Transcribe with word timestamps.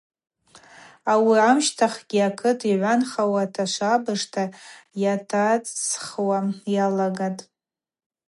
Ауи 1.11 1.37
амщтахьгьи 1.49 2.27
акыт 2.29 2.59
йгӏванхауата 2.71 3.63
швабыждзата 3.71 4.43
йатацӏсхуа 5.01 6.39
йалагатӏ. 6.73 7.43